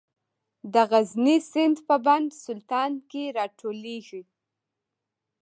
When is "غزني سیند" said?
0.91-1.77